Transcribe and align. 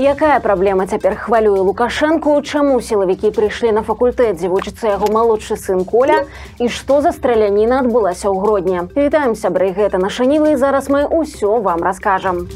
Якая 0.00 0.40
праблема 0.40 0.86
цяпер 0.86 1.12
хвалюе 1.12 1.60
лукашэнку, 1.60 2.32
чаму 2.40 2.80
сілавікі 2.80 3.30
прыйшлі 3.36 3.72
на 3.76 3.82
факультэт, 3.84 4.40
дзе 4.40 4.48
вучыцца 4.48 4.96
яго 4.96 5.12
малодшы 5.12 5.60
сын 5.60 5.84
коля 5.84 6.24
і 6.56 6.72
што 6.72 7.04
за 7.04 7.12
страляніна 7.12 7.84
адбылася 7.84 8.32
ў 8.32 8.40
грудні. 8.40 8.88
Вітаем 8.96 9.36
сябры 9.36 9.76
гэта 9.76 10.00
наша 10.00 10.24
нівы 10.24 10.56
зараз 10.56 10.88
мы 10.88 11.04
ўсё 11.04 11.60
вам 11.60 11.84
раскажам. 11.84 12.48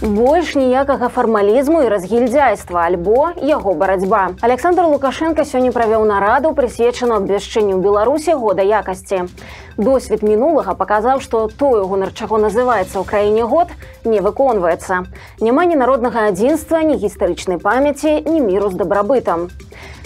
Больш 0.00 0.54
ніякага 0.56 1.08
фармалізму 1.12 1.82
і 1.84 1.88
разгільдзяйства 1.92 2.88
альбо 2.88 3.36
яго 3.36 3.74
барацьба. 3.74 4.32
Александр 4.40 4.88
Лукашенко 4.88 5.44
сёння 5.44 5.76
правёў 5.76 6.08
нараду 6.08 6.56
прысвечану 6.56 7.20
абвяшчэнню 7.20 7.76
Беларусі 7.84 8.32
года 8.32 8.64
якасці. 8.64 9.28
Досвед 9.76 10.24
мінулага 10.24 10.72
паказаў, 10.72 11.20
што 11.20 11.52
тое 11.52 11.84
гонар 11.84 12.16
чаго 12.16 12.40
называецца 12.40 12.96
ў 12.96 13.04
краіне 13.04 13.44
год 13.44 13.68
не 14.08 14.24
выконваецца. 14.24 15.04
Няма 15.44 15.68
ні 15.68 15.76
народнага 15.76 16.32
адзінства, 16.32 16.80
ні 16.80 16.96
гістарычнай 16.96 17.60
памяці, 17.60 18.24
ні 18.24 18.40
міру 18.40 18.72
з 18.72 18.80
дабрабытам. 18.80 19.52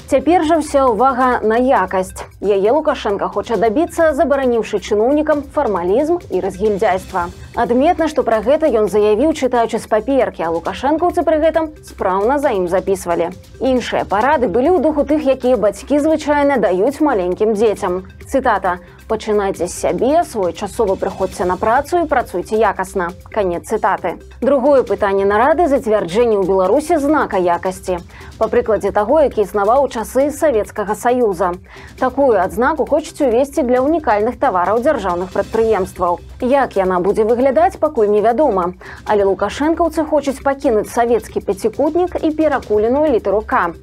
Цяпер 0.05 0.43
жа 0.45 0.61
ўся 0.61 0.85
ўвага 0.93 1.41
на 1.41 1.57
якасць. 1.57 2.29
Яе 2.45 2.73
Лукашенко 2.77 3.33
хоча 3.33 3.57
дабіцца, 3.57 4.13
забараніўшы 4.13 4.77
чыноўнікам 4.77 5.41
фармалізм 5.55 6.21
і 6.29 6.45
разгільдзяйства. 6.45 7.33
Адметна, 7.57 8.05
што 8.13 8.21
пра 8.21 8.45
гэта 8.45 8.69
ён 8.69 8.93
заявіў, 8.93 9.33
чытаючы 9.33 9.81
з 9.81 9.89
паперкі, 9.89 10.45
а 10.45 10.53
лукашэнкаўцы 10.53 11.25
пры 11.25 11.41
гэтым 11.41 11.73
спраўна 11.89 12.37
за 12.37 12.53
ім 12.53 12.69
запісвалі. 12.69 13.33
Іншыя 13.65 14.05
парады 14.05 14.53
былі 14.53 14.77
ў 14.77 14.85
духу 14.85 15.09
тых, 15.09 15.25
якія 15.25 15.57
бацькі 15.57 15.97
звычайна 15.97 16.61
даюць 16.61 17.01
маленькім 17.01 17.57
дзецям. 17.57 18.05
Цытата: 18.29 18.85
пачынайце 19.09 19.67
з 19.67 19.73
сябе, 19.73 20.25
своечасова 20.25 20.95
прыходзьце 20.95 21.45
на 21.45 21.57
працу 21.57 22.01
і 22.03 22.09
працуйце 22.09 22.57
якасна. 22.57 23.11
Канец 23.31 23.69
цытаты. 23.69 24.21
Другое 24.41 24.83
пытанне 24.83 25.25
нарады 25.25 25.69
зацвярджэння 25.69 26.39
ў 26.41 26.47
Беларусі 26.47 26.97
знака 27.03 27.37
якасці. 27.37 27.99
Па 28.39 28.49
прыкладзе 28.49 28.91
таго, 28.91 29.21
які 29.21 29.43
існаваў 29.43 29.85
у 29.85 29.89
часы 29.89 30.31
савецкага 30.31 30.95
саюза. 30.95 31.53
Такую 31.99 32.39
адзнаку 32.39 32.87
хочуць 32.87 33.21
увесці 33.21 33.67
для 33.67 33.83
ўнікальных 33.83 34.39
тавараў 34.39 34.81
дзяржаўных 34.85 35.35
прадпрыемстваў. 35.35 36.21
Як 36.41 36.77
яна 36.77 37.01
будзе 37.01 37.25
выглядаць, 37.25 37.79
пакуль 37.83 38.13
невядома. 38.15 38.75
Але 39.05 39.25
лукашэнкаўцы 39.25 40.07
хочуць 40.07 40.43
пакінуць 40.45 40.93
савецкі 40.93 41.41
пяцікутнік 41.41 42.23
і 42.23 42.31
перакуленую 42.31 43.11
літару 43.11 43.43
К. 43.43 43.75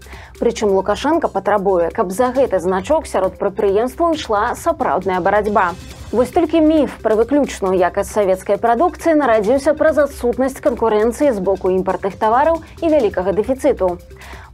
Прычым 0.42 0.72
Лукашенко 0.74 1.28
патрабуе, 1.28 1.92
каб 1.94 2.12
за 2.12 2.32
гэты 2.34 2.58
значок 2.60 3.06
сярод 3.06 3.36
прадпрыемстваў 3.38 4.16
ішла 4.18 4.56
сапраўдная 4.56 5.11
барацьба. 5.20 5.74
Вось 6.12 6.30
толькі 6.30 6.60
міф 6.60 6.98
пра 7.04 7.16
выключную 7.16 7.72
якасць 7.80 8.12
савецкай 8.12 8.58
прадукцыі 8.60 9.16
нарадзіўся 9.16 9.72
праз 9.80 10.00
адсутнасць 10.04 10.60
канкурэнцыі 10.60 11.32
з 11.32 11.40
боку 11.40 11.72
імпартных 11.72 12.20
тавараў 12.20 12.60
і 12.84 12.92
вялікага 12.92 13.32
дэфіцыту. 13.32 13.96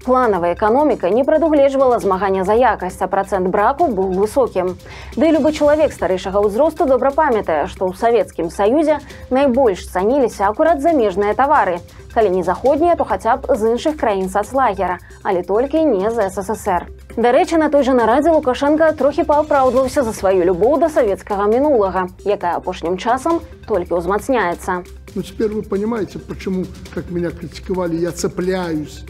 Планавая 0.05 0.53
эканоміка 0.53 1.09
не 1.09 1.23
прадугледжвала 1.25 1.97
змагання 1.99 2.43
за 2.45 2.53
якасць, 2.53 3.01
а 3.01 3.09
працэнт 3.09 3.49
браку 3.49 3.89
быў 3.89 4.13
высокім. 4.21 4.77
Ды 5.17 5.33
любы 5.33 5.51
чалавек 5.51 5.91
старэйшага 5.91 6.45
ўзросту 6.45 6.85
добра 6.85 7.09
памятае, 7.09 7.65
што 7.65 7.89
ў 7.89 7.97
савецкім 7.97 8.53
саюзе 8.53 9.01
найбольш 9.33 9.89
цаніліся 9.89 10.47
акурат 10.47 10.85
замежныя 10.85 11.33
тавары. 11.33 11.81
Калі 12.13 12.29
не 12.37 12.43
заходнія, 12.43 12.95
то 12.95 13.03
хаця 13.03 13.35
б 13.41 13.49
з 13.57 13.73
іншых 13.73 13.97
краін 13.97 14.29
сацлагера, 14.29 15.01
але 15.23 15.41
толькі 15.41 15.83
не 15.89 16.13
з 16.13 16.29
ССР. 16.29 16.87
Дарэчы, 17.17 17.57
на 17.57 17.71
той 17.73 17.81
жа 17.81 17.95
нарадзе 17.97 18.29
Лукашенко 18.29 18.91
трохі 18.93 19.23
паапраўдваўся 19.25 20.03
за 20.05 20.13
сваю 20.13 20.45
любоў 20.45 20.77
да 20.77 20.85
савецкага 20.85 21.47
мінулага, 21.49 22.05
якая 22.21 22.53
апошнім 22.61 23.01
часам 23.01 23.41
толькі 23.65 23.97
ўзмацняецца. 23.97 24.85
Ну 25.15 25.23
теперь 25.25 25.49
вы 25.49 25.63
понимаете, 25.63 26.19
почему, 26.19 26.67
как 26.93 27.09
меня 27.09 27.31
критиковали, 27.31 27.97
я 27.97 28.11
цепляюсь 28.11 29.01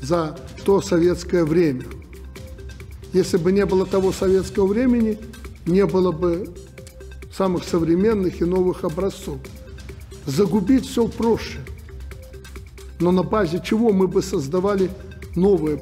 за 0.00 0.38
то 0.64 0.80
советское 0.80 1.42
время. 1.42 1.82
Если 3.12 3.36
бы 3.36 3.50
не 3.50 3.66
было 3.66 3.84
того 3.84 4.12
советского 4.12 4.66
времени, 4.66 5.18
не 5.66 5.86
было 5.86 6.12
бы 6.12 6.54
самых 7.36 7.64
современных 7.64 8.42
и 8.42 8.44
новых 8.44 8.84
образцов. 8.84 9.38
Загубить 10.24 10.86
все 10.86 11.08
проще. 11.08 11.58
Но 13.00 13.10
на 13.10 13.24
базе 13.24 13.58
чего 13.58 13.90
мы 13.90 14.06
бы 14.06 14.22
создавали 14.22 14.88
новые 15.34 15.80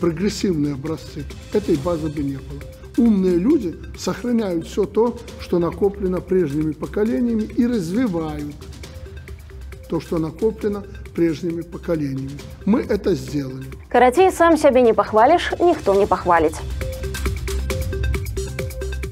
прогрессивные 0.00 0.74
образцы? 0.74 1.24
Этой 1.52 1.76
базы 1.76 2.08
бы 2.08 2.22
не 2.22 2.36
было. 2.36 2.60
Умные 2.96 3.36
люди 3.36 3.76
сохраняют 3.96 4.66
все 4.66 4.84
то, 4.84 5.16
что 5.40 5.58
накоплено 5.58 6.20
прежними 6.20 6.72
поколениями 6.72 7.42
и 7.42 7.66
развивают 7.66 8.54
то, 9.88 10.00
что 10.00 10.18
накоплено 10.18 10.84
прежними 11.14 11.62
поколениями. 11.62 12.38
Мы 12.64 12.82
это 12.82 13.14
сделали. 13.14 13.66
Карацей 13.88 14.30
сам 14.30 14.56
сябе 14.56 14.82
не 14.82 14.94
пахваліш, 14.94 15.52
ніхто 15.60 15.94
не 15.94 16.06
пахваліць. 16.06 16.60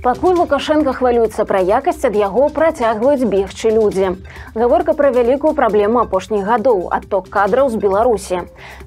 Пакуль 0.02 0.38
Лукашенко 0.38 0.92
хвалюецца 0.94 1.42
пра 1.44 1.58
якасць 1.58 2.06
ад 2.06 2.14
яго 2.14 2.46
працягваюць 2.54 3.26
бегчы 3.26 3.74
людзі. 3.74 4.14
Гаворка 4.55 4.93
пра 4.93 5.09
вялікую 5.09 5.55
праблему 5.57 5.97
апошніх 5.97 6.45
гадоў 6.45 6.83
адток 6.93 7.25
кадраў 7.33 7.71
з 7.73 7.79
Беларусі. 7.81 8.41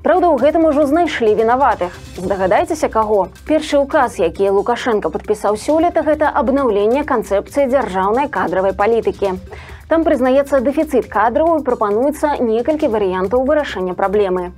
Праўда, 0.04 0.30
у 0.30 0.38
гэтым 0.38 0.62
ужо 0.68 0.86
знайшлі 0.86 1.34
вінаватых. 1.34 1.90
Здагадайцеся 2.14 2.86
каго. 2.86 3.34
Першы 3.50 3.82
ўказ, 3.82 4.20
які 4.22 4.54
Лукашенко 4.54 5.10
падпісаў 5.10 5.58
сёлета 5.58 6.06
гэта 6.06 6.30
абнаўленне 6.30 7.02
канцэпцыі 7.02 7.66
дзяржаўнай 7.66 8.30
кадравай 8.30 8.78
палітыкі. 8.78 9.34
Там 9.86 10.02
прызнаецца 10.02 10.58
дэфіцыт 10.66 11.06
кадраў 11.06 11.60
і 11.60 11.64
прапануецца 11.66 12.42
некалькі 12.42 12.90
варыянтаў 12.90 13.44
вырашэння 13.46 13.94
праблемы. 13.94 14.50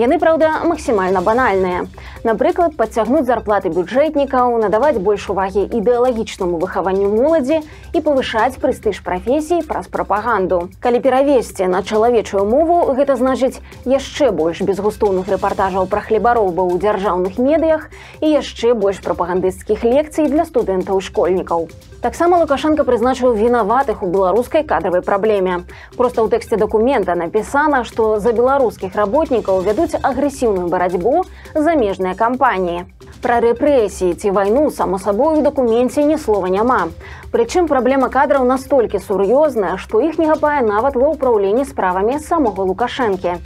Яны, 0.00 0.16
праўда, 0.16 0.64
максімальна 0.64 1.20
банальныя. 1.20 1.84
Напрыклад, 2.24 2.78
падцягнуць 2.80 3.26
зарплаты 3.28 3.68
бюджэтнікаў, 3.68 4.56
надаваць 4.62 4.96
больш 4.96 5.28
увагі 5.28 5.66
ідэалагічнаму 5.68 6.56
выхаванню 6.64 7.12
моладзі 7.12 7.60
і 7.92 8.00
павышаць 8.00 8.56
прэстыж 8.56 9.04
прафесій 9.04 9.60
праз 9.68 9.92
прапаганду. 9.92 10.72
Калі 10.80 11.04
перавесці 11.04 11.68
на 11.68 11.84
чалавечую 11.84 12.48
мову, 12.48 12.80
гэта 12.96 13.20
значыць 13.20 13.60
яшчэ 13.84 14.32
больш 14.32 14.64
безгустоўных 14.64 15.28
рэпартажаў 15.28 15.92
пра 15.92 16.00
хлебароба 16.08 16.64
ў 16.64 16.80
дзяржаўных 16.80 17.36
медыях 17.36 17.92
і 18.24 18.32
яшчэ 18.32 18.72
больш 18.72 19.04
прапагандысцкіх 19.04 19.84
лекцый 19.84 20.32
для 20.32 20.48
студэнтаў 20.48 21.04
школьнікаў. 21.04 21.68
Таксама 22.00 22.38
Лукашенко 22.40 22.84
прызначыў 22.88 23.34
вінаватых 23.36 24.00
у 24.02 24.06
беларускай 24.08 24.64
кадравай 24.64 25.02
праблеме. 25.04 25.68
Проста 26.00 26.24
ў 26.24 26.32
тэксце 26.32 26.56
дакумента 26.56 27.12
напісана, 27.12 27.84
што 27.84 28.16
за 28.24 28.32
беларускіх 28.32 28.96
работнікаў 28.96 29.60
вядуць 29.60 30.00
агрэсіўную 30.00 30.72
барацьбу 30.72 31.28
замежныя 31.52 32.16
кампаніі. 32.16 32.88
Пра 33.20 33.44
рэпрэсіі 33.44 34.16
ці 34.16 34.32
вайну 34.32 34.72
само 34.72 34.96
сабою 34.96 35.44
у 35.44 35.44
дакуменце 35.44 36.00
ні 36.08 36.16
слова 36.16 36.48
няма. 36.48 36.88
Прычым 37.36 37.68
праблема 37.68 38.08
кадраў 38.08 38.48
настолькі 38.48 38.96
сур'ёзная, 38.96 39.76
што 39.76 40.00
іх 40.00 40.16
не 40.16 40.32
хапае 40.32 40.64
нават 40.64 40.96
ва 40.96 41.12
ўпраўленні 41.12 41.68
справамі 41.68 42.16
самога 42.16 42.64
Лукашэнкі. 42.64 43.36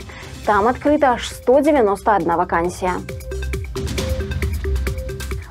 Там 0.47 0.71
адкрыта 0.71 1.19
аж 1.19 1.27
191 1.43 2.39
вакансія. 2.39 3.03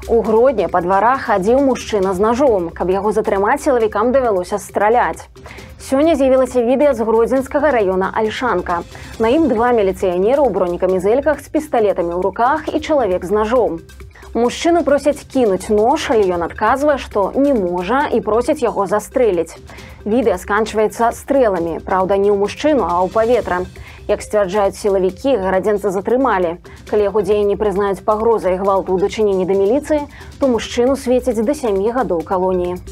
У 0.07 0.21
грудні 0.21 0.67
па 0.69 0.83
дварах 0.85 1.23
хадзіў 1.27 1.63
мужчына 1.65 2.13
з 2.13 2.21
ножом, 2.21 2.69
каб 2.77 2.91
яго 2.93 3.13
затрымаць 3.17 3.65
сілавікам 3.65 4.13
давялося 4.13 4.59
страляць. 4.61 5.33
Сёння 5.81 6.13
з'явілася 6.13 6.61
відэа 6.61 6.93
з 6.93 7.01
гродзенскага 7.09 7.73
раёна 7.73 8.13
Альшанка. 8.13 8.83
На 9.17 9.33
ім 9.33 9.49
два 9.49 9.73
міліцыянеры 9.73 10.45
ў 10.45 10.53
бронекамізэльках 10.53 11.41
з 11.41 11.49
пісталетамі 11.49 12.13
ў 12.13 12.21
руках 12.21 12.69
і 12.69 12.85
чалавек 12.85 13.25
з 13.25 13.33
ножом. 13.33 13.81
Мужчыну 14.35 14.83
просяць 14.83 15.23
кінуць 15.33 15.71
нож, 15.71 16.09
але 16.11 16.27
ён 16.35 16.43
адказвае, 16.43 16.99
што 16.99 17.31
не 17.39 17.55
можа 17.55 18.11
і 18.11 18.19
просяць 18.19 18.67
яго 18.67 18.87
застрэліць. 18.91 19.55
Відэа 20.03 20.39
сканчваецца 20.43 21.13
стрэламі, 21.15 21.79
праўда, 21.87 22.19
не 22.19 22.35
ў 22.35 22.43
мужчыну, 22.43 22.83
а 22.83 22.99
ў 23.07 23.15
паветра. 23.15 23.63
Як 24.11 24.27
сцвярджаюць 24.27 24.75
сілавікі, 24.75 25.39
гарадзенца 25.39 25.95
затрымалі. 25.95 26.59
Калі 26.91 27.07
яго 27.07 27.23
дзеянні 27.23 27.55
прызнаюць 27.55 28.03
пагрозай 28.03 28.59
гвалту 28.59 28.99
ў 28.99 29.07
дачыненні 29.07 29.47
да 29.47 29.55
міліцыі, 29.55 30.03
то 30.43 30.51
мужчыну 30.51 30.99
свеціць 30.99 31.39
да 31.39 31.55
сямі 31.55 31.95
гадоў 31.95 32.27
калоніі. 32.27 32.83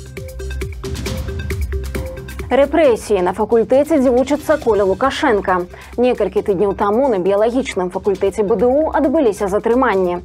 Рэпрэсіі 2.53 3.25
на 3.25 3.33
факультэце, 3.33 3.97
дзе 3.99 4.11
вучыцца 4.13 4.61
коля 4.61 4.85
Лукашенко. 4.85 5.65
Некалькі 5.97 6.45
тыдняў 6.45 6.77
таму 6.77 7.09
на 7.09 7.17
біялагічным 7.17 7.89
факультэце 7.91 8.45
БДУ 8.45 8.93
адбыліся 8.93 9.49
затрыманні. 9.49 10.21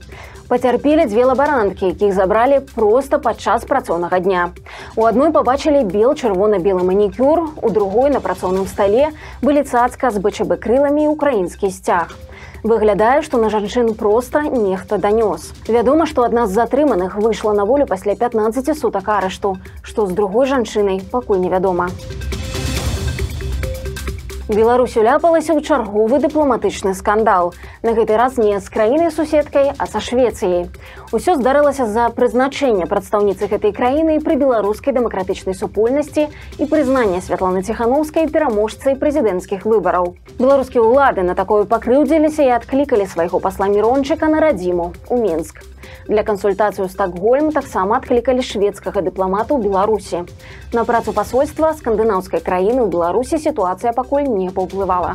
Пацярпелі 0.47 1.05
дзве 1.05 1.25
лабаранткі, 1.27 1.91
якіх 1.91 2.13
забралі 2.15 2.61
проста 2.71 3.19
падчас 3.19 3.65
працоўнага 3.67 4.19
дня. 4.23 4.55
У 4.95 5.03
адной 5.03 5.33
пабачылі 5.35 5.83
бел 5.83 6.15
чырвона-белы 6.15 6.87
манікюр, 6.87 7.51
у 7.59 7.69
другой 7.69 8.07
на 8.15 8.23
працоўным 8.23 8.63
стале 8.63 9.11
былі 9.43 9.67
цацка 9.67 10.07
з 10.07 10.23
бчб 10.23 10.55
крыламі 10.55 11.11
украінскі 11.11 11.67
сцяг. 11.67 12.15
Выглядае, 12.63 13.27
што 13.27 13.35
на 13.43 13.51
жанчын 13.51 13.91
проста 13.99 14.47
нехта 14.47 14.95
данёс. 14.95 15.51
Вядома, 15.67 16.07
што 16.07 16.23
адна 16.23 16.47
з 16.47 16.55
затрыманых 16.55 17.19
выйшла 17.19 17.51
на 17.51 17.67
волю 17.67 17.83
пасля 17.85 18.15
15 18.15 18.71
сутак 18.71 19.11
арышту, 19.19 19.57
што 19.83 20.07
з 20.07 20.15
другой 20.15 20.47
жанчынай 20.47 21.03
пакуль 21.11 21.43
невядома. 21.43 21.91
Беларусь 24.47 24.95
уляпалася 24.95 25.51
ў 25.51 25.59
чарговы 25.59 26.23
дыпламатычны 26.23 26.95
скандал. 26.95 27.51
На 27.83 27.93
гэты 27.93 28.17
раз 28.17 28.37
не 28.37 28.59
з 28.59 28.69
краінай 28.69 29.11
суседкай, 29.11 29.71
а 29.77 29.85
са 29.85 30.01
Швецыяй. 30.01 30.65
Усё 31.13 31.37
здарылася 31.37 31.85
з-за 31.85 32.09
прызначэння 32.09 32.89
прадстаўніцы 32.89 33.45
гэтай 33.45 33.69
краіны 33.69 34.17
пры 34.25 34.33
беларускай 34.33 34.97
дэмакратычнай 34.97 35.53
супольнасці 35.53 36.25
і 36.57 36.65
прызнання 36.65 37.21
святланы 37.21 37.61
ціхановскай 37.61 38.33
пераможцай 38.33 38.97
прэзідэнцкіх 38.97 39.69
выбараў. 39.69 40.17
Беларускія 40.41 40.81
ўлады 40.81 41.21
на 41.21 41.37
такое 41.37 41.69
пакрыўдзіліся 41.69 42.49
і 42.49 42.55
адклікалі 42.57 43.05
свайго 43.05 43.37
пасла 43.37 43.69
мірончыка 43.69 44.25
на 44.25 44.41
радзіму 44.41 44.93
у 45.13 45.21
Мінск. 45.21 45.61
Для 46.09 46.25
кансультацыі 46.25 46.81
ў 46.81 46.89
Стакгольм 46.89 47.53
таксама 47.53 48.01
адклікалі 48.01 48.41
шведскага 48.41 49.05
дыпламата 49.05 49.53
ў 49.53 49.61
Беларусі. 49.61 50.25
На 50.73 50.81
працу 50.81 51.13
пасольства 51.13 51.77
скандынаўскай 51.77 52.41
краіны 52.41 52.81
ў 52.81 52.89
Беларусі 52.89 53.37
сітуацыя 53.37 53.93
пакуль 53.93 54.25
не 54.25 54.49
паўплывала. 54.49 55.13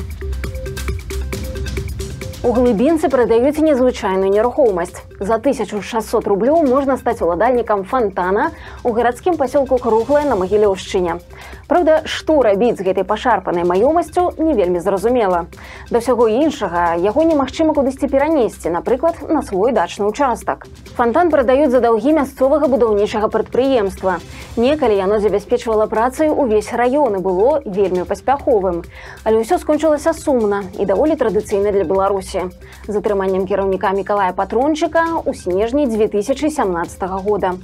У 2.42 2.50
глыбінцы 2.50 3.06
прадаюць 3.06 3.62
незвычайную 3.62 4.26
нерухомасць. 4.26 5.06
За 5.22 5.38
1600 5.38 6.26
рублёў 6.26 6.66
можна 6.66 6.96
стаць 6.98 7.22
уладальнікам 7.22 7.84
фонтана 7.86 8.50
у 8.82 8.90
гарадскім 8.90 9.38
пасёлку 9.38 9.78
круглая 9.78 10.26
на 10.26 10.34
магілёўшчыне. 10.34 11.22
Праўда, 11.70 12.02
што 12.04 12.42
рабіць 12.42 12.82
з 12.82 12.82
гэтай 12.82 13.06
пашарпанай 13.06 13.62
маёмасцю 13.62 14.34
не 14.42 14.58
вельмі 14.58 14.82
зразумела. 14.82 15.46
Да 15.94 16.02
ўсяго 16.02 16.26
іншага 16.26 16.98
яго 16.98 17.22
немагчыма 17.22 17.78
кудысьці 17.78 18.10
перанесці, 18.10 18.74
напрыклад, 18.74 19.22
на 19.30 19.46
свой 19.46 19.70
дачны 19.70 20.10
участак. 20.10 20.66
Фонтан 20.98 21.30
прадаюць 21.30 21.70
за 21.70 21.78
даўгі 21.78 22.18
мясцовага 22.18 22.66
будаўнічага 22.66 23.30
прадпрыемства. 23.30 24.18
Некалі 24.58 24.98
яно 24.98 25.22
забяспечвала 25.22 25.86
працай 25.86 26.26
увесь 26.26 26.74
раён 26.74 27.16
і 27.16 27.22
было 27.22 27.62
вельмі 27.64 28.02
паспяховым. 28.02 28.82
Але 29.22 29.46
ўсё 29.46 29.62
скончылася 29.62 30.10
сумна 30.10 30.66
і 30.74 30.84
даволі 30.84 31.14
традыцыйна 31.14 31.70
для 31.70 31.86
Беларусі 31.86 32.31
беларусі 32.32 32.56
з 32.88 32.96
атрыманнем 32.96 33.46
кіраўніка 33.46 33.92
мікалая 33.92 34.32
патрончыка 34.32 35.22
у 35.24 35.34
снежні 35.34 35.86
2017 35.86 37.02
года. 37.24 37.54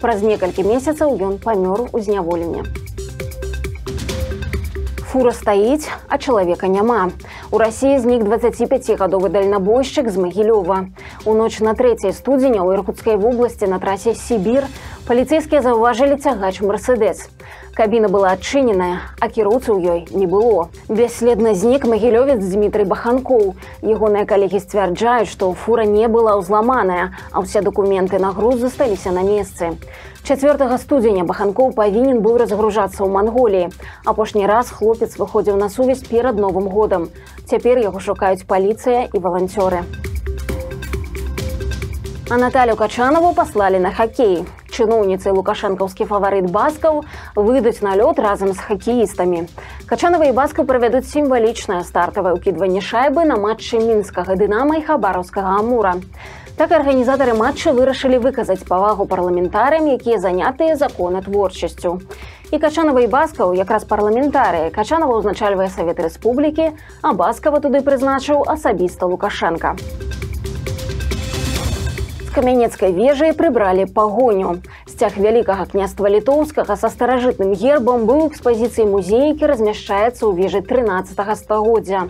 Праз 0.00 0.22
некалькі 0.22 0.66
месяцаў 0.66 1.16
ён 1.16 1.38
памёр 1.38 1.88
у 1.92 2.00
зняволенне 2.00 2.66
фура 5.16 5.32
стаіць 5.32 5.88
а 6.08 6.18
чалавека 6.18 6.68
няма. 6.68 7.08
У 7.50 7.56
рассіі 7.56 7.96
знік 8.04 8.28
25гадовы 8.28 9.32
дальнабойшчык 9.32 10.12
з 10.12 10.16
магілёва. 10.20 10.92
У 11.24 11.32
ноч 11.32 11.60
на 11.64 11.72
трэцяй 11.72 12.12
студзеня 12.12 12.60
ў 12.60 12.76
іркутскай 12.76 13.16
вобласці 13.16 13.64
на 13.64 13.80
трасе 13.80 14.12
сібір 14.12 14.68
паліцейскія 15.06 15.62
заўважылі 15.62 16.18
цягач 16.18 16.60
мерседес 16.60 17.30
Кабіна 17.76 18.08
была 18.08 18.32
адчыненая, 18.32 19.12
а 19.20 19.28
кіроўцы 19.28 19.68
ў 19.68 19.84
ёй 19.84 20.00
не 20.16 20.24
было. 20.24 20.72
Бясследна 20.88 21.52
знік 21.52 21.84
магілёвец 21.84 22.40
Дмітрый 22.40 22.88
Баханкоў. 22.88 23.52
Ягоныя 23.84 24.24
калегі 24.24 24.64
сцвярджаюць, 24.64 25.28
што 25.28 25.52
фура 25.52 25.84
не 25.84 26.08
была 26.08 26.40
ўзламаная, 26.40 27.12
а 27.36 27.44
ўсе 27.44 27.60
дакументы 27.60 28.16
на 28.16 28.32
груз 28.32 28.64
засталіся 28.64 29.12
на 29.12 29.28
месцы. 29.28 29.76
4 30.24 30.56
студзеня 30.80 31.28
Баханкоў 31.28 31.76
павінен 31.76 32.24
быў 32.24 32.40
разгружацца 32.40 33.04
ў 33.04 33.12
Манголіі. 33.12 33.68
Апошні 34.08 34.48
раз 34.48 34.72
хлопец 34.72 35.20
выходзіў 35.20 35.60
на 35.60 35.68
сувязь 35.68 36.00
перад 36.00 36.40
новым 36.40 36.72
годам. 36.72 37.12
Цяпер 37.44 37.76
яго 37.76 38.00
шукаюць 38.00 38.48
паліцыя 38.48 39.12
і 39.12 39.20
валанцёры. 39.20 39.84
А 42.32 42.40
Наталю 42.40 42.74
Качанову 42.74 43.36
паслалі 43.36 43.84
на 43.84 43.92
хакей 43.92 44.48
чыноўніцай 44.76 45.32
лукашэнкаўскі 45.32 46.04
фаварыт 46.12 46.50
баскаў 46.52 47.02
выйдуць 47.34 47.80
на 47.80 47.96
лёд 47.96 48.20
разам 48.20 48.52
з 48.52 48.60
хакеістамі. 48.60 49.48
Качанова 49.88 50.28
і 50.28 50.36
баскаў 50.36 50.68
правядуць 50.68 51.08
сімвалічнае 51.08 51.80
стартавае 51.88 52.36
ўкідванне 52.36 52.84
шайбы 52.84 53.24
на 53.24 53.40
матчы 53.40 53.80
мінскага 53.80 54.36
дынама 54.36 54.76
і 54.76 54.84
хабараўскага 54.84 55.56
амура. 55.64 55.96
Так 56.56 56.72
арганізатары 56.72 57.34
матча 57.36 57.72
вырашылі 57.76 58.16
выказаць 58.24 58.64
павагу 58.68 59.04
парламентарыям, 59.04 59.92
якія 59.92 60.16
занятыя 60.20 60.76
законатворчасцю. 60.76 62.00
І 62.48 62.58
качанова 62.62 63.04
і 63.04 63.10
баскаў 63.12 63.52
якраз 63.52 63.84
парламентарыі 63.84 64.72
качанова 64.72 65.20
ўзначальвае 65.20 65.68
савет 65.68 66.00
рэспублікі, 66.00 66.72
а 67.02 67.12
баскава 67.12 67.60
туды 67.60 67.84
прызначыў 67.84 68.40
асабіста 68.48 69.04
лукашенко 69.04 69.76
камянецкай 72.36 72.92
вежай 72.92 73.32
прыбралі 73.32 73.86
пагоню. 73.88 74.60
Сцяг 74.84 75.16
вялікага 75.16 75.64
княства 75.64 76.12
літоўскага 76.12 76.76
са 76.76 76.92
старажытным 76.92 77.56
гербам 77.56 78.04
быў 78.04 78.28
экспазіцыі 78.28 78.84
музейкі 78.92 79.48
размяшчаецца 79.48 80.20
ў 80.20 80.36
вежы 80.36 80.60
13 80.60 81.16
стагоддзя. 81.40 82.04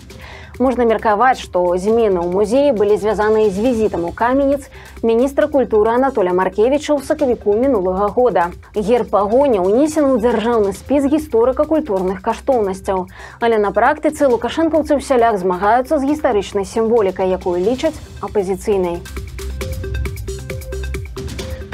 Можна 0.59 0.83
меркаваць, 0.89 1.39
што 1.39 1.63
змены 1.79 2.25
ў 2.25 2.29
музеі 2.33 2.73
былі 2.75 2.97
звязаныя 2.99 3.53
з 3.55 3.61
візітам 3.61 4.09
у 4.09 4.11
каменец 4.11 4.67
міністра 5.07 5.47
культуры 5.53 5.95
Анатоля 5.95 6.35
Маркевіча 6.35 6.97
ў 6.97 7.07
сакавіку 7.07 7.55
мінулага 7.55 8.09
года. 8.11 8.49
Герб 8.75 9.13
пагоня 9.15 9.63
ўнесены 9.63 10.11
ў 10.11 10.27
дзяржаўны 10.27 10.73
спіс 10.75 11.07
гісторыка-культурных 11.13 12.19
каштоўнасцяў. 12.25 13.07
Але 13.39 13.63
на 13.63 13.71
практыцы 13.71 14.27
лукашэнкаўцы 14.27 14.99
ў 14.99 15.07
сялях 15.07 15.39
змагаюцца 15.39 16.01
з 16.01 16.09
гістарычнай 16.11 16.67
сімволікай, 16.67 17.31
якую 17.31 17.61
лічаць 17.63 17.95
апазіцыйнай 18.25 19.05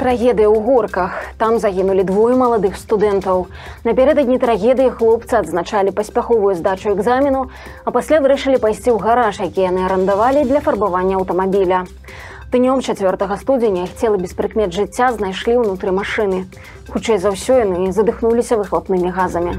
трагедыя 0.03 0.51
ў 0.51 0.59
горках. 0.59 1.15
Там 1.39 1.63
загінулі 1.63 2.03
двое 2.03 2.35
маладых 2.35 2.75
студэнтаў. 2.75 3.47
Напярэдадні 3.87 4.35
трагедыі 4.35 4.91
хлопцы 4.91 5.39
адзначалі 5.39 5.95
паспяховую 5.95 6.59
здачу 6.59 6.91
экзамену 6.91 7.47
а 7.87 7.89
пасля 7.95 8.19
вырашылі 8.19 8.59
пайсці 8.59 8.91
ў 8.91 8.99
гараж 8.99 9.39
які 9.39 9.63
яны 9.63 9.87
арандавалі 9.87 10.43
для 10.43 10.59
фарбавання 10.59 11.23
аўтамабіля. 11.23 11.87
Днём 12.51 12.83
4 12.83 13.37
студзеня 13.39 13.87
іх 13.87 13.95
цела 13.95 14.19
без 14.19 14.35
прыкмет 14.35 14.75
жыцця 14.75 15.15
знайшлі 15.15 15.63
ўнутры 15.63 15.95
машыны. 15.95 16.51
Хутчэй 16.91 17.17
за 17.23 17.31
ўсё 17.31 17.63
яны 17.63 17.95
задыхнуліся 17.95 18.59
выхлопнымі 18.59 19.07
газамі. 19.07 19.55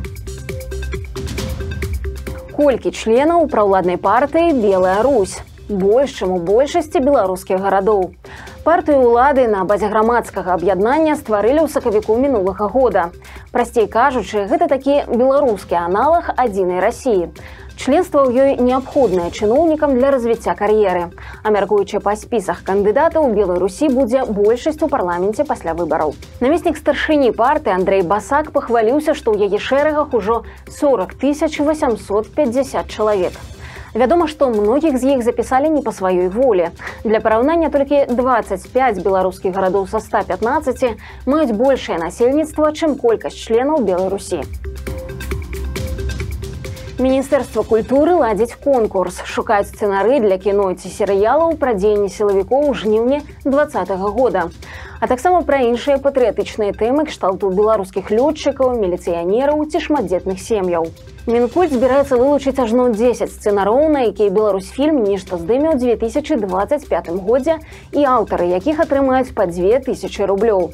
Колькі 2.52 2.93
членаў 2.93 3.49
праўладнай 3.49 3.97
партыі 3.97 4.52
белая 4.52 5.00
русь 5.00 5.40
больш 5.73 6.20
чым 6.20 6.37
у 6.37 6.38
большасці 6.38 7.00
беларускіх 7.00 7.56
гарадоў. 7.64 8.12
у 8.12 8.24
партыю 8.64 9.05
ўлады 9.05 9.44
на 9.44 9.62
базе 9.69 9.93
грамадскага 9.93 10.56
аб'яднання 10.56 11.14
стварылі 11.20 11.62
ў 11.62 11.69
сакавіку 11.69 12.16
мінулага 12.16 12.66
года. 12.72 13.12
Прасцей 13.52 13.84
кажучы, 13.93 14.49
гэта 14.49 14.72
такі 14.72 15.05
беларускі 15.05 15.76
аналаг 15.76 16.32
адзінай 16.32 16.81
рассіі. 16.81 17.28
Членства 17.76 18.25
ў 18.25 18.32
ёй 18.32 18.50
неабходнае 18.56 19.28
чыноўнікам 19.28 19.99
для 19.99 20.08
развіцця 20.14 20.56
кар'еры. 20.56 21.12
А 21.44 21.52
мяркуючы 21.52 22.00
па 22.00 22.16
спісах 22.16 22.64
кандыдатаў 22.64 23.35
белой 23.37 23.61
Русі 23.61 23.92
будзе 23.92 24.25
большасць 24.25 24.80
у 24.80 24.88
парламенце 24.88 25.44
пасля 25.44 25.75
выбараў. 25.76 26.14
Намеснік 26.40 26.80
старшыні 26.80 27.35
парты 27.37 27.75
Андрей 27.75 28.00
Басак 28.00 28.54
пахваліўся, 28.54 29.12
што 29.12 29.37
ў 29.37 29.50
яе 29.50 29.61
шэрагах 29.61 30.14
ужо 30.16 30.44
40 30.71 31.18
850 31.21 32.88
чалавек. 32.88 33.37
Вядома, 33.95 34.27
што 34.27 34.51
многіх 34.51 34.99
з 34.99 35.15
іх 35.15 35.23
запісалі 35.23 35.71
не 35.71 35.81
па 35.83 35.93
сваёй 35.95 36.27
волі. 36.27 36.75
Для 37.05 37.21
параўнання 37.23 37.71
толькі 37.71 38.11
25 38.11 38.99
беларускіх 39.07 39.55
гарадоў 39.55 39.87
са 39.87 40.03
115 40.03 40.99
маюць 41.31 41.55
большее 41.55 41.99
насельніцтва, 42.03 42.75
чым 42.75 42.99
колькасць 42.99 43.39
членаў 43.39 43.87
Беларусі. 43.87 44.43
Міністэрства 46.99 47.63
культуры 47.63 48.19
ладзіць 48.19 48.59
конкурс, 48.59 49.23
шукаюць 49.27 49.71
сцэнары 49.71 50.19
для 50.23 50.39
кіно 50.43 50.75
ці 50.75 50.91
серыялаў 50.91 51.55
пра 51.55 51.79
дзеянні 51.79 52.11
сілавікоў 52.11 52.71
у 52.71 52.75
жніўні 52.75 53.23
два 53.45 53.67
-го 53.71 54.11
года 54.11 54.51
а 55.04 55.06
таксама 55.06 55.42
пра 55.44 55.58
іншыя 55.61 56.00
патрыятычныя 56.00 56.73
тэмы 56.73 57.04
кшталту 57.04 57.50
беларускіх 57.52 58.08
лётчыкаў 58.08 58.70
міліцыянераў 58.80 59.61
ці 59.68 59.82
шматдзетных 59.84 60.40
сем'яў. 60.40 60.88
Мінкульт 61.28 61.76
збіраецца 61.76 62.16
вылучыць 62.16 62.56
ажно 62.64 62.88
10 62.88 63.28
сцэнароў 63.28 63.92
на 63.92 64.08
якія 64.08 64.32
беларусь 64.32 64.73
фільм 64.73 65.04
нешта 65.04 65.37
здыме 65.37 65.76
ў 65.76 66.00
2025 66.00 67.12
годзе 67.20 67.61
і 67.92 68.00
аўтары 68.16 68.49
якіх 68.49 68.80
атрымаюць 68.80 69.37
па 69.37 69.44
2000 69.44 70.25
рублёў. 70.25 70.73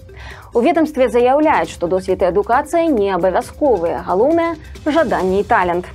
У 0.55 0.63
ведомстве 0.63 1.11
заяўляюць 1.11 1.75
што 1.75 1.91
досвед 1.91 2.23
адукацыі 2.23 2.87
не 2.87 3.11
абавязковыя 3.11 4.07
галоўнае 4.07 4.55
жаданне 4.87 5.43
і 5.43 5.49
талент 5.51 5.91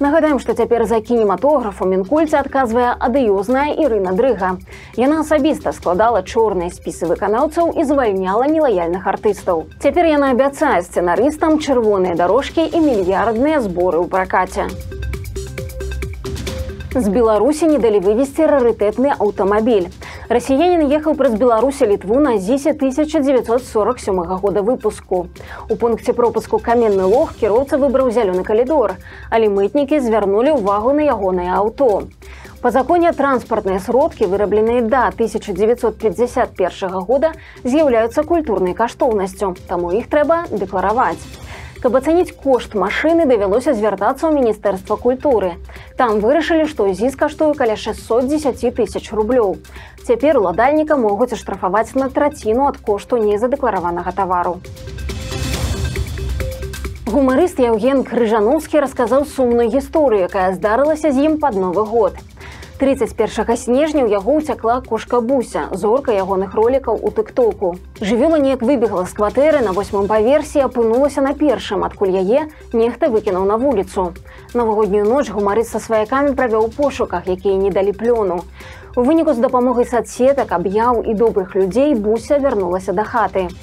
Нагадаем, 0.00 0.40
што 0.42 0.54
цяпер 0.58 0.86
за 0.90 0.98
кінематографу 1.00 1.86
мінкульце 1.86 2.40
адказвае 2.40 2.88
адыёзная 2.98 3.78
Ірына 3.78 4.10
дрыга. 4.18 4.56
Яна 4.98 5.20
асабіста 5.22 5.70
складала 5.70 6.22
чорныя 6.26 6.74
спісы 6.74 7.06
выканаўцаў 7.06 7.70
і 7.78 7.86
звальняла 7.86 8.50
нелаяльных 8.50 9.06
артыстаў. 9.06 9.70
Цяпер 9.78 10.10
яна 10.10 10.34
абяцае 10.34 10.82
сцэнарыстам 10.82 11.62
чырвоныя 11.62 12.18
дарожкі 12.18 12.66
і 12.66 12.82
мільярдныя 12.82 13.62
зборы 13.62 14.02
ў 14.02 14.10
пракаце. 14.10 14.66
З 16.94 17.06
Беларусі 17.10 17.70
не 17.70 17.78
далі 17.78 18.02
вывесці 18.02 18.50
рарытэтны 18.50 19.14
аўтамабіль. 19.14 19.94
Расіянін 20.28 20.88
ехаў 20.88 21.18
праз 21.20 21.34
Беларусі 21.36 21.84
літву 21.84 22.16
на 22.16 22.38
зісе 22.40 22.70
1947 22.72 24.20
года 24.40 24.62
выпуску. 24.62 25.28
У 25.68 25.76
пункце 25.76 26.14
пропуску 26.16 26.58
каменны 26.58 27.04
лог 27.04 27.34
кіроўца 27.36 27.76
выбраў 27.76 28.08
зялёны 28.08 28.40
калідор, 28.40 28.96
але 29.28 29.52
мытнікі 29.52 30.00
звярнулі 30.00 30.56
ўвагу 30.56 30.96
на 30.96 31.04
ягонае 31.12 31.52
аўто. 31.52 32.08
По 32.64 32.70
законе 32.72 33.12
транспортныя 33.12 33.84
сродкі, 33.84 34.24
вырабленыя 34.24 34.80
да 34.88 35.12
1951 35.12 36.88
года, 37.04 37.36
з'яўляюцца 37.60 38.24
культурнай 38.24 38.72
каштоўнасцю, 38.72 39.52
таму 39.68 39.92
іх 39.92 40.08
трэба 40.08 40.48
дэклараваць. 40.48 41.20
Каб 41.84 41.98
ацаніць 41.98 42.32
кошт 42.40 42.72
машыны 42.80 43.26
давялося 43.28 43.74
звяртацца 43.76 44.24
ў 44.24 44.32
міністэрства 44.40 44.96
культуры. 44.96 45.50
Там 46.00 46.16
вырашылі, 46.22 46.64
што 46.64 46.86
зіс 46.88 47.12
каштуе 47.12 47.52
каля 47.58 47.76
610 47.76 48.72
тысяч 48.72 49.12
рублёў. 49.12 49.60
Цяпер 50.08 50.40
уладальніка 50.40 50.96
могуць 50.96 51.36
аштрафаваць 51.36 51.92
на 51.92 52.08
траціну 52.08 52.72
ад 52.72 52.80
кошту 52.80 53.20
незадэклараванага 53.20 54.16
тавару. 54.16 54.64
Гумарыст 57.04 57.60
Яўген 57.60 58.00
Крыжановскі 58.08 58.80
расказаў 58.80 59.28
сумную 59.28 59.68
гісторыю, 59.68 60.24
якая 60.32 60.56
здарылася 60.56 61.12
з 61.12 61.28
ім 61.28 61.36
пад 61.36 61.52
новы 61.52 61.84
год. 61.84 62.16
31 62.78 63.56
снежня 63.56 64.02
ў 64.02 64.18
яго 64.18 64.42
ўцякла 64.42 64.82
кошка 64.82 65.22
буся 65.22 65.70
зорка 65.70 66.10
ягоных 66.10 66.58
ролікаў 66.58 66.98
у 66.98 67.10
тыктоку. 67.14 67.78
Жывёла 68.02 68.34
неяк 68.42 68.66
выбегла 68.66 69.06
з 69.06 69.14
кватэры 69.14 69.62
на 69.62 69.70
восьмым 69.70 70.10
паверсе 70.10 70.66
апынулася 70.66 71.22
на 71.22 71.38
першым 71.38 71.86
адкуль 71.86 72.18
яе 72.18 72.50
нехта 72.74 73.06
выкінуў 73.14 73.46
на 73.46 73.62
вуліцу. 73.62 74.10
Навагоднюю 74.58 75.06
ноч 75.06 75.30
гумарыст 75.30 75.70
са 75.70 75.78
сваякамі 75.78 76.34
правёў 76.34 76.74
пошуках 76.74 77.30
якія 77.30 77.54
не 77.54 77.70
далі 77.70 77.94
плёну. 77.94 78.42
У 78.98 79.06
выніку 79.06 79.38
з 79.38 79.38
дапамогай 79.38 79.86
садсетак 79.86 80.50
аб'яў 80.50 81.06
і 81.06 81.14
добрых 81.14 81.54
людзей 81.54 81.94
буся 81.94 82.42
вярнулася 82.42 82.90
да 82.90 83.06
хаты. 83.06 83.54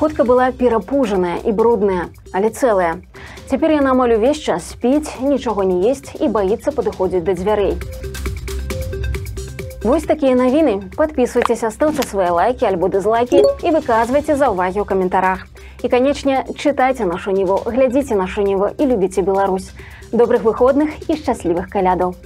Котка 0.00 0.24
была 0.24 0.56
перапужаная 0.56 1.36
і 1.44 1.52
брудная 1.52 2.08
але 2.32 2.48
цэлая. 2.48 2.96
Цяпер 3.44 3.76
яна 3.76 3.92
амаль 3.92 4.16
увесь 4.16 4.40
час 4.40 4.72
спіць 4.72 5.20
нічога 5.20 5.68
не 5.68 5.84
есть 5.84 6.16
і 6.16 6.32
баіцца 6.32 6.72
падыходзіць 6.72 7.28
да 7.28 7.36
дзвярэй. 7.36 7.76
у 7.76 8.33
Вось 9.84 10.06
такія 10.08 10.32
навіны 10.32 10.80
подписывайтесь 10.96 11.60
ставце 11.60 12.00
свае 12.08 12.30
лайки 12.32 12.64
альбо 12.64 12.88
дызлайки 12.88 13.36
і 13.36 13.68
выказвайце 13.68 14.32
за 14.32 14.48
ўвагі 14.48 14.80
ў 14.80 14.88
каментарах 14.88 15.44
і 15.84 15.92
канечне 15.92 16.40
чытайце 16.56 17.04
нашу 17.04 17.36
ніву 17.36 17.60
глядзіце 17.68 18.16
нашу 18.16 18.40
ніву 18.48 18.72
і 18.80 18.88
любіце 18.88 19.20
Беларусь 19.20 19.76
добрых 20.08 20.48
выходных 20.48 20.88
і 21.04 21.20
шчаслівых 21.20 21.68
калядаў 21.68 22.16